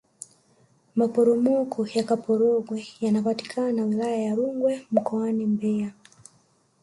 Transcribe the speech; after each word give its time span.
maporomoko 0.99 1.79
ya 1.95 2.03
kaporogwe 2.09 2.77
yanapatikana 3.03 3.83
wilaya 3.83 4.17
ya 4.19 4.35
rungwe 4.35 4.73
mkoani 4.91 5.45
mbeya 5.53 5.91